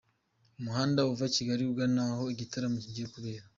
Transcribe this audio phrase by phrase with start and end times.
[0.59, 3.43] Umuhanda uva Kigali ugana aho igitaramo kigiye kubera.